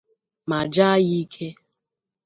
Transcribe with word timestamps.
ma 0.49 0.59
jaa 0.73 0.97
ya 0.97 1.07
ike 1.21 1.47